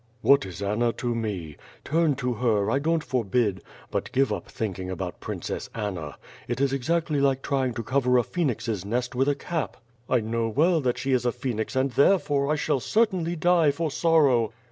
[0.23, 1.57] "What is Anna to me!
[1.85, 3.61] Turn to her, I don't forbid,
[3.91, 6.17] but give up thinking about Princess Anna.
[6.47, 9.77] It is exactly like trying to cover a phoenix's nest with a cap."
[10.09, 13.91] "I know well that she is a phoenix and therefore, I shall certainly die for
[13.91, 14.51] sorrow."